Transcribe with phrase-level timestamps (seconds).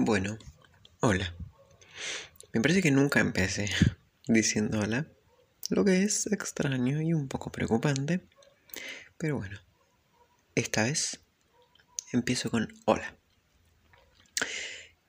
[0.00, 0.38] Bueno,
[1.00, 1.34] hola.
[2.52, 3.68] Me parece que nunca empecé
[4.28, 5.08] diciendo hola,
[5.70, 8.20] lo que es extraño y un poco preocupante,
[9.18, 9.58] pero bueno,
[10.54, 11.18] esta vez
[12.12, 13.16] empiezo con hola.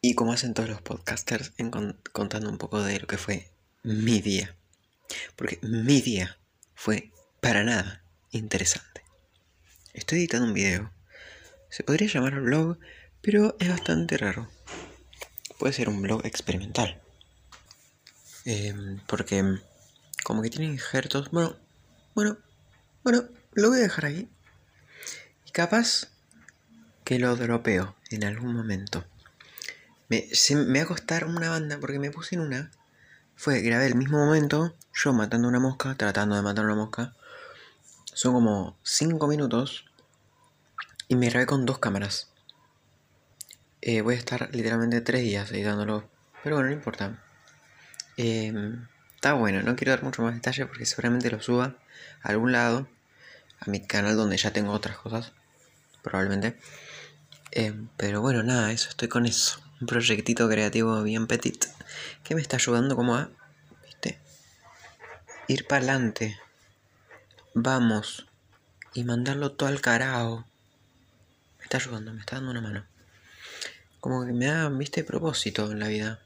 [0.00, 1.52] Y como hacen todos los podcasters,
[2.12, 3.52] contando un poco de lo que fue
[3.84, 4.56] mi día.
[5.36, 6.40] Porque mi día
[6.74, 9.04] fue para nada interesante.
[9.92, 10.92] Estoy editando un video.
[11.70, 12.80] Se podría llamar blog,
[13.20, 14.50] pero es bastante raro.
[15.62, 17.00] Puede ser un blog experimental.
[18.44, 19.60] Em, porque
[20.24, 21.30] como que tiene injertos.
[21.30, 21.54] Bueno,
[22.16, 22.36] bueno,
[23.04, 24.28] bueno, lo voy a dejar ahí.
[25.46, 26.08] Y capaz
[27.04, 29.04] que lo dropeo en algún momento.
[30.08, 30.28] Me,
[30.66, 32.72] me va a costar una banda porque me puse en una.
[33.36, 37.14] Fue, grabé el mismo momento, yo matando una mosca, tratando de matar una mosca.
[38.12, 39.84] Son como 5 minutos.
[41.06, 42.31] Y me grabé con dos cámaras.
[43.84, 46.08] Eh, voy a estar literalmente 3 días editándolo.
[46.44, 47.20] Pero bueno, no importa.
[48.16, 51.74] Em, está bueno, no quiero dar mucho más detalle porque seguramente lo suba
[52.22, 52.86] a algún lado.
[53.58, 55.32] A mi canal donde ya tengo otras cosas.
[56.00, 56.56] Probablemente.
[57.50, 59.60] Em, pero bueno, nada, eso, estoy con eso.
[59.80, 61.66] Un proyectito creativo bien petit.
[62.22, 63.30] Que me está ayudando como a...
[63.84, 64.20] ¿Viste?
[65.48, 66.38] Ir para adelante.
[67.54, 68.28] Vamos.
[68.94, 70.44] Y mandarlo todo al carajo.
[71.58, 72.91] Me está ayudando, me está dando una mano.
[74.02, 76.18] Como que me da, viste, propósito en la vida.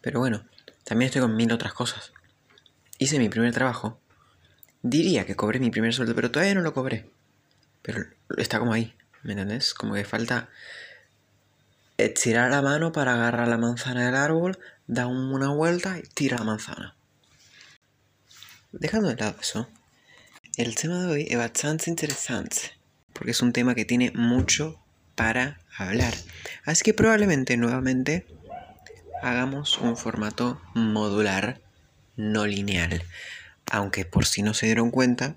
[0.00, 0.46] Pero bueno,
[0.84, 2.14] también estoy con mil otras cosas.
[2.96, 4.00] Hice mi primer trabajo.
[4.80, 7.10] Diría que cobré mi primer sueldo, pero todavía no lo cobré.
[7.82, 8.06] Pero
[8.38, 9.74] está como ahí, ¿me entendés?
[9.74, 10.48] Como que falta
[11.98, 16.44] estirar la mano para agarrar la manzana del árbol, da una vuelta y tira la
[16.44, 16.96] manzana.
[18.72, 19.68] Dejando de lado eso,
[20.56, 22.72] el tema de hoy es bastante interesante,
[23.12, 24.81] porque es un tema que tiene mucho
[25.14, 26.14] para hablar.
[26.64, 28.26] Así que probablemente nuevamente
[29.22, 31.60] hagamos un formato modular,
[32.16, 33.04] no lineal.
[33.70, 35.36] Aunque por si no se dieron cuenta,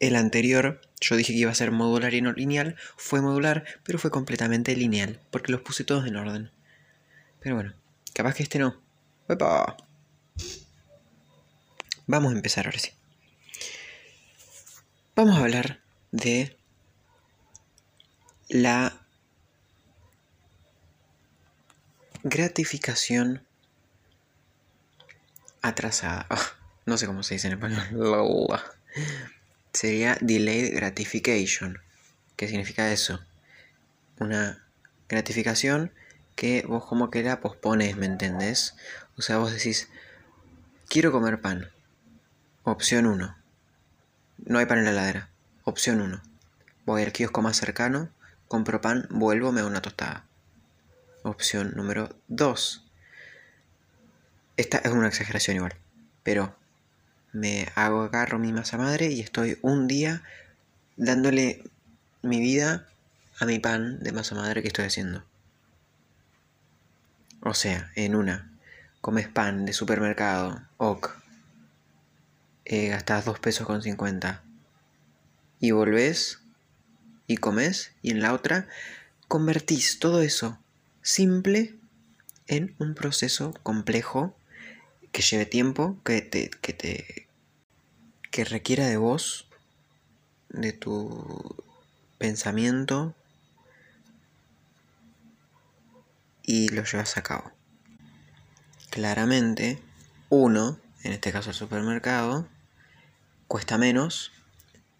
[0.00, 3.98] el anterior, yo dije que iba a ser modular y no lineal, fue modular, pero
[3.98, 6.50] fue completamente lineal, porque los puse todos en orden.
[7.40, 7.74] Pero bueno,
[8.14, 8.80] capaz que este no.
[12.06, 12.90] Vamos a empezar ahora sí.
[15.14, 15.80] Vamos a hablar
[16.12, 16.56] de
[18.50, 19.00] la
[22.24, 23.42] gratificación
[25.62, 26.26] atrasada.
[26.28, 26.42] Ah,
[26.84, 28.60] no sé cómo se dice en español.
[29.72, 31.78] Sería delayed gratification.
[32.36, 33.20] ¿Qué significa eso?
[34.18, 34.64] Una
[35.08, 35.92] gratificación
[36.34, 38.74] que vos como que la pospones, ¿me entendés?
[39.16, 39.88] O sea, vos decís,
[40.88, 41.70] quiero comer pan.
[42.64, 43.36] Opción 1.
[44.46, 45.30] No hay pan en la heladera.
[45.62, 46.20] Opción 1.
[46.84, 48.10] Voy al kiosco más cercano,
[48.50, 50.24] compro pan, vuelvo, me hago una tostada.
[51.22, 52.84] Opción número 2.
[54.56, 55.76] Esta es una exageración igual,
[56.24, 56.56] pero
[57.32, 60.24] me hago agarro mi masa madre y estoy un día
[60.96, 61.62] dándole
[62.22, 62.88] mi vida
[63.38, 65.22] a mi pan de masa madre que estoy haciendo.
[67.42, 68.50] O sea, en una,
[69.00, 71.08] comes pan de supermercado, ok,
[72.64, 74.42] eh, gastas 2 pesos con 50
[75.60, 76.40] y volvés
[77.30, 78.66] y comes y en la otra
[79.28, 80.58] convertís todo eso
[81.00, 81.76] simple
[82.48, 84.36] en un proceso complejo
[85.12, 87.28] que lleve tiempo, que te, que te
[88.32, 89.46] que requiera de vos,
[90.48, 91.54] de tu
[92.18, 93.14] pensamiento
[96.42, 97.52] y lo llevas a cabo.
[98.90, 99.80] Claramente,
[100.30, 102.48] uno, en este caso el supermercado,
[103.46, 104.32] cuesta menos,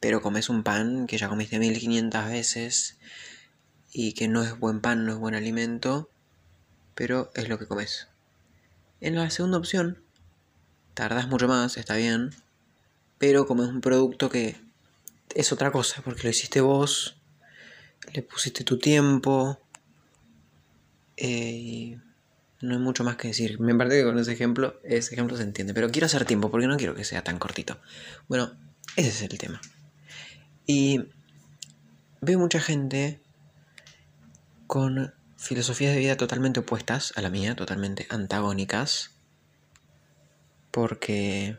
[0.00, 2.96] pero comes un pan que ya comiste 1500 veces
[3.92, 6.08] y que no es buen pan, no es buen alimento,
[6.94, 8.08] pero es lo que comes.
[9.00, 10.02] En la segunda opción,
[10.94, 12.30] tardas mucho más, está bien,
[13.18, 14.56] pero comes un producto que
[15.34, 17.16] es otra cosa, porque lo hiciste vos,
[18.12, 19.60] le pusiste tu tiempo,
[21.16, 21.98] eh, y
[22.62, 23.60] no hay mucho más que decir.
[23.60, 26.66] Me parece que con ese ejemplo, ese ejemplo se entiende, pero quiero hacer tiempo porque
[26.66, 27.78] no quiero que sea tan cortito.
[28.28, 28.52] Bueno,
[28.96, 29.60] ese es el tema.
[30.72, 31.04] Y
[32.20, 33.20] veo mucha gente
[34.68, 39.10] con filosofías de vida totalmente opuestas a la mía, totalmente antagónicas,
[40.70, 41.58] porque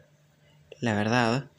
[0.79, 1.51] la verdad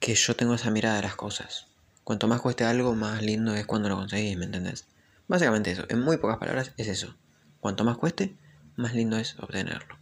[0.00, 1.68] que yo tengo esa mirada de las cosas.
[2.04, 4.84] Cuanto más cueste algo, más lindo es cuando lo conseguís, ¿me entendés?
[5.26, 7.16] Básicamente eso, en muy pocas palabras es eso.
[7.60, 8.36] Cuanto más cueste,
[8.76, 9.96] más lindo es obtenerlo.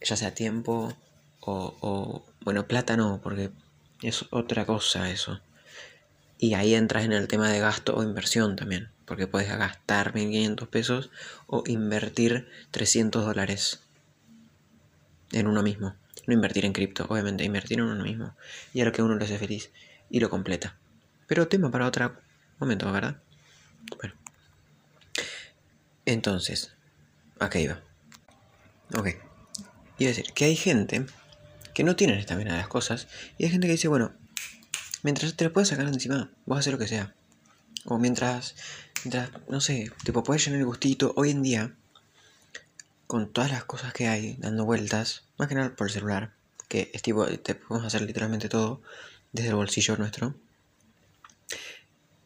[0.00, 0.94] Ya sea tiempo
[1.40, 3.50] o, bueno, plata no, porque
[4.02, 5.40] es otra cosa eso.
[6.38, 10.68] Y ahí entras en el tema de gasto o inversión también Porque puedes gastar 1500
[10.68, 11.10] pesos
[11.46, 13.82] o invertir 300 dólares
[15.32, 15.94] en uno mismo.
[16.26, 18.34] No invertir en cripto, obviamente, invertir en uno mismo.
[18.72, 19.70] Y a lo que uno le hace feliz
[20.08, 20.76] y lo completa.
[21.26, 22.16] Pero tema para otro
[22.58, 23.20] momento, ¿verdad?
[23.98, 24.14] Bueno.
[26.06, 26.74] Entonces,
[27.38, 27.80] acá iba.
[28.96, 29.08] Ok.
[29.98, 31.06] Iba a decir que hay gente
[31.74, 33.08] que no tienen esta vena de las cosas.
[33.38, 34.12] Y hay gente que dice, bueno,
[35.02, 37.14] mientras te lo puedes sacar encima, vas a hacer lo que sea.
[37.84, 38.56] O mientras,
[39.04, 41.12] mientras, no sé, tipo, puedes llenar el gustito.
[41.16, 41.74] Hoy en día,
[43.06, 46.32] con todas las cosas que hay dando vueltas, más que nada por el celular,
[46.68, 48.82] que es tipo, te podemos hacer literalmente todo
[49.32, 50.34] desde el bolsillo nuestro.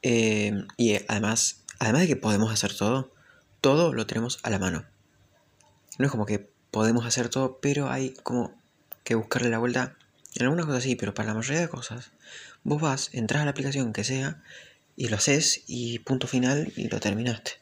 [0.03, 3.11] Eh, y además, además de que podemos hacer todo,
[3.61, 4.85] todo lo tenemos a la mano.
[5.99, 8.53] No es como que podemos hacer todo, pero hay como
[9.05, 9.97] que buscarle la vuelta.
[10.35, 12.11] En algunas cosas sí, pero para la mayoría de cosas,
[12.65, 14.43] vos vas, entras a la aplicación que sea
[14.97, 17.53] y lo haces y punto final y lo terminaste.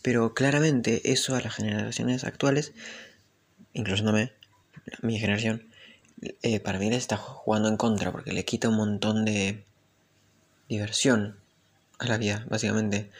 [0.00, 2.72] Pero claramente eso a las generaciones actuales,
[3.74, 4.32] incluyéndome,
[5.02, 5.68] mi generación,
[6.42, 9.64] eh, para mí le está jugando en contra porque le quita un montón de
[10.68, 11.38] diversión
[11.98, 13.10] a la vida, básicamente.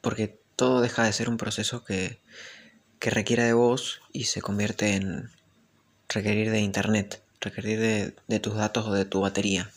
[0.00, 2.20] Porque todo deja de ser un proceso que,
[2.98, 5.30] que requiera de vos y se convierte en
[6.10, 9.70] requerir de internet, requerir de, de tus datos o de tu batería.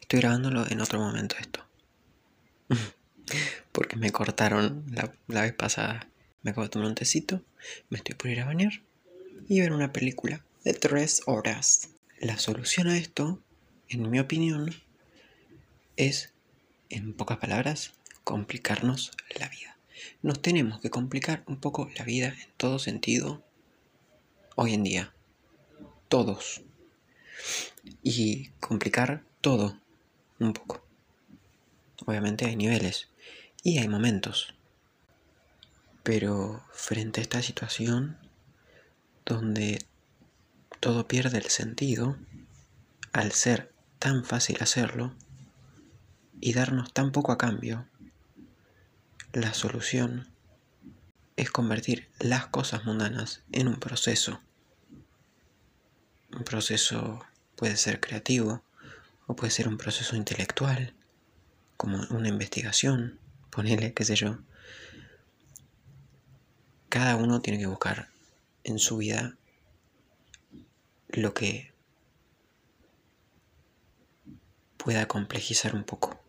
[0.00, 1.64] Estoy grabándolo en otro momento esto.
[3.72, 6.06] Porque me cortaron la, la, vez pasada.
[6.42, 7.42] Me acabo de tomar un tecito,
[7.88, 8.82] me estoy por ir a bañar
[9.48, 11.88] y ver una película de tres horas.
[12.20, 13.42] La solución a esto,
[13.88, 14.74] en mi opinión,
[15.96, 16.31] es
[16.92, 17.94] en pocas palabras,
[18.24, 19.76] complicarnos la vida.
[20.22, 23.42] Nos tenemos que complicar un poco la vida en todo sentido
[24.56, 25.14] hoy en día.
[26.08, 26.62] Todos.
[28.02, 29.78] Y complicar todo
[30.38, 30.84] un poco.
[32.06, 33.08] Obviamente hay niveles
[33.62, 34.54] y hay momentos.
[36.02, 38.18] Pero frente a esta situación
[39.24, 39.84] donde
[40.80, 42.16] todo pierde el sentido,
[43.12, 45.14] al ser tan fácil hacerlo,
[46.42, 47.86] y darnos tan poco a cambio,
[49.32, 50.28] la solución
[51.36, 54.40] es convertir las cosas mundanas en un proceso.
[56.32, 57.24] Un proceso
[57.54, 58.64] puede ser creativo
[59.28, 60.94] o puede ser un proceso intelectual,
[61.76, 64.40] como una investigación, ponele, qué sé yo.
[66.88, 68.08] Cada uno tiene que buscar
[68.64, 69.36] en su vida
[71.08, 71.72] lo que
[74.76, 76.21] pueda complejizar un poco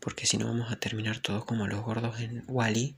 [0.00, 2.96] porque si no vamos a terminar todos como los gordos en Wally,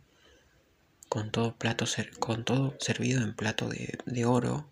[1.08, 1.86] con todo plato
[2.20, 4.70] con todo servido en plato de, de oro.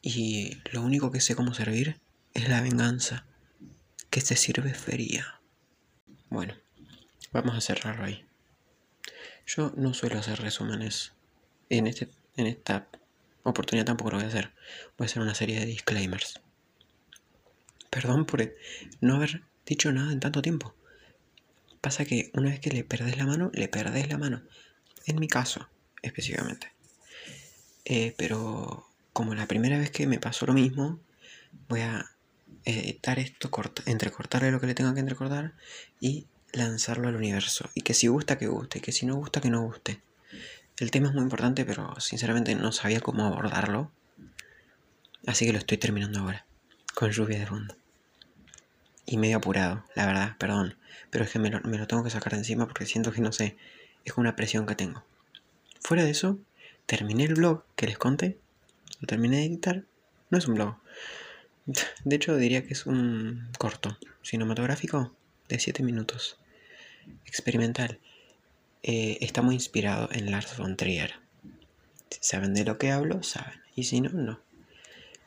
[0.00, 2.00] Y lo único que sé cómo servir
[2.34, 3.26] es la venganza,
[4.10, 5.40] que se sirve feria.
[6.30, 6.54] Bueno,
[7.32, 8.24] vamos a cerrarlo ahí.
[9.46, 11.12] Yo no suelo hacer resúmenes.
[11.68, 12.88] En, este, en esta
[13.42, 14.52] oportunidad tampoco lo voy a hacer.
[14.96, 16.40] Voy a hacer una serie de disclaimers.
[17.90, 18.54] Perdón por
[19.02, 20.74] no haber dicho nada en tanto tiempo.
[21.80, 24.42] Pasa que una vez que le perdés la mano, le perdés la mano.
[25.06, 25.68] En mi caso,
[26.00, 26.72] específicamente.
[27.84, 31.00] Eh, pero como la primera vez que me pasó lo mismo,
[31.68, 32.08] voy a
[32.64, 33.50] editar esto,
[33.86, 35.54] entrecortarle lo que le tenga que entrecortar
[36.00, 37.68] y lanzarlo al universo.
[37.74, 38.78] Y que si gusta, que guste.
[38.78, 40.00] Y que si no gusta, que no guste.
[40.78, 43.90] El tema es muy importante, pero sinceramente no sabía cómo abordarlo.
[45.26, 46.46] Así que lo estoy terminando ahora.
[46.94, 47.81] Con lluvia de fondo
[49.06, 50.76] y medio apurado, la verdad, perdón.
[51.10, 53.56] Pero es que me lo, tengo que sacar de encima porque siento que no sé,
[54.04, 55.04] es una presión que tengo.
[55.80, 56.38] Fuera de eso,
[56.86, 58.38] terminé el blog que les conté,
[59.00, 59.84] lo terminé de editar.
[60.30, 60.76] No es un blog.
[62.04, 65.14] De hecho, diría que es un corto cinematográfico
[65.48, 66.38] de 7 minutos.
[67.26, 67.98] Experimental.
[68.82, 71.14] Eh, está muy inspirado en Lars von Trier.
[72.10, 73.60] Si saben de lo que hablo, saben.
[73.76, 74.40] Y si no, no.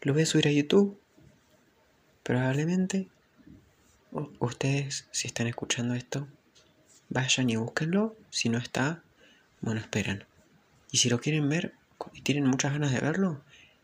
[0.02, 1.00] Lo voy a subir a YouTube.
[2.24, 3.08] Probablemente
[4.40, 6.28] ustedes, si están escuchando esto,
[7.10, 8.16] vayan y búsquenlo.
[8.30, 9.02] Si no está,
[9.62, 10.26] bueno, esperen.
[10.92, 11.74] Y si lo quieren ver
[12.14, 13.42] y tienen muchas ganas de verlo,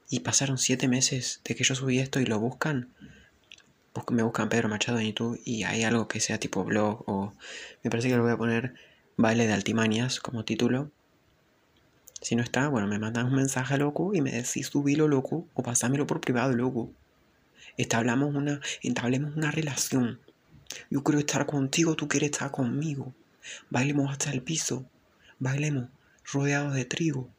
[0.09, 2.89] y pasaron siete meses de que yo subí esto y lo buscan,
[4.11, 7.33] me buscan Pedro Machado en YouTube y hay algo que sea tipo blog o
[7.83, 8.75] me parece que lo voy a poner
[9.15, 10.91] Baile de Altimanias como título.
[12.21, 15.47] Si no está, bueno, me mandan un mensaje a loco y me decís subilo loco
[15.53, 16.91] o pasámelo por privado loco
[17.77, 20.19] establamos una, entablemos una relación.
[20.89, 23.13] Yo quiero estar contigo, tú quieres estar conmigo.
[23.69, 24.85] Bailemos hasta el piso.
[25.39, 25.89] Bailemos
[26.31, 27.29] rodeados de trigo.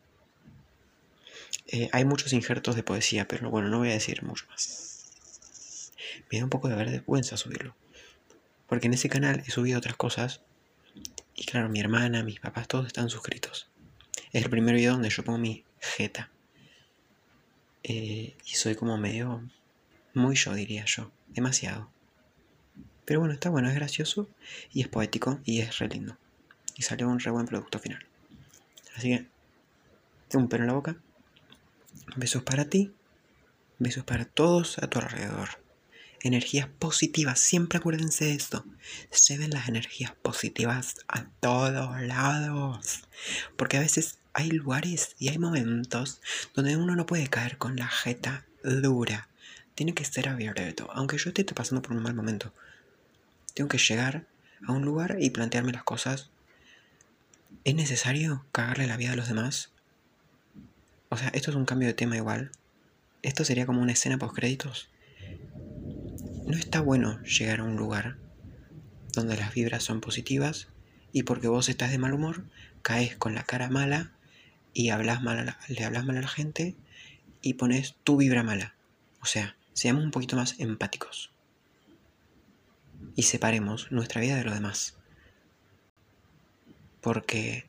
[1.68, 5.92] Eh, hay muchos injertos de poesía, pero bueno, no voy a decir mucho más.
[6.30, 7.74] Me da un poco de vergüenza subirlo.
[8.66, 10.40] Porque en ese canal he subido otras cosas.
[11.34, 13.68] Y claro, mi hermana, mis papás, todos están suscritos.
[14.32, 16.30] Es el primer video donde yo pongo mi jeta.
[17.82, 19.42] Eh, y soy como medio...
[20.14, 21.10] Muy yo, diría yo.
[21.28, 21.90] Demasiado.
[23.04, 24.28] Pero bueno, está bueno, es gracioso
[24.72, 26.16] y es poético y es re lindo.
[26.76, 28.04] Y salió un re buen producto final.
[28.94, 29.26] Así que,
[30.36, 30.96] un pelo en la boca.
[32.16, 32.92] Besos para ti.
[33.78, 35.62] Besos para todos a tu alrededor.
[36.20, 38.64] Energías positivas, siempre acuérdense de esto.
[39.10, 43.02] Se ven las energías positivas a todos lados.
[43.56, 46.20] Porque a veces hay lugares y hay momentos
[46.54, 49.28] donde uno no puede caer con la jeta dura.
[49.74, 50.90] Tiene que ser abierto.
[50.92, 52.52] Aunque yo esté pasando por un mal momento.
[53.54, 54.26] Tengo que llegar
[54.66, 56.30] a un lugar y plantearme las cosas.
[57.64, 59.70] ¿Es necesario cagarle la vida a los demás?
[61.08, 62.50] O sea, esto es un cambio de tema igual.
[63.22, 64.88] Esto sería como una escena post créditos.
[66.46, 68.16] No está bueno llegar a un lugar
[69.12, 70.68] donde las vibras son positivas
[71.12, 72.44] y porque vos estás de mal humor,
[72.82, 74.10] caes con la cara mala
[74.74, 76.74] y hablas mal le hablas mal a la gente
[77.42, 78.74] y pones tu vibra mala.
[79.20, 81.30] O sea, seamos un poquito más empáticos
[83.16, 84.96] y separemos nuestra vida de lo demás.
[87.00, 87.66] Porque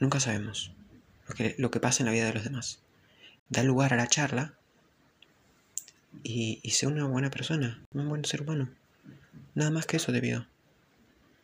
[0.00, 0.72] nunca sabemos
[1.28, 2.80] lo que, lo que pasa en la vida de los demás.
[3.48, 4.54] Da lugar a la charla
[6.22, 8.70] y, y una buena persona, un buen ser humano.
[9.54, 10.46] Nada más que eso te pido.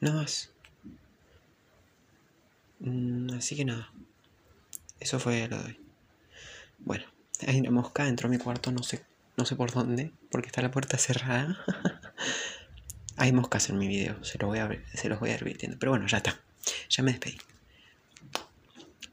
[0.01, 0.51] Nada más.
[2.81, 3.93] Mm, así que nada.
[4.99, 5.81] Eso fue lo de hoy.
[6.79, 7.05] Bueno,
[7.47, 9.05] hay una mosca, entró a mi cuarto, no sé,
[9.41, 11.59] no sé por dónde, porque está la puerta cerrada.
[13.17, 15.79] Hay moscas en mi video, se, voy a, se los voy advirtiendo.
[15.79, 16.39] Pero bueno, ya está.
[16.91, 17.39] Ya me despedí.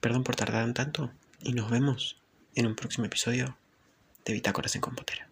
[0.02, 2.18] Perdón por tardar tanto y nos vemos
[2.56, 3.58] en un próximo episodio
[4.26, 5.30] de Bitácoras en Compotera.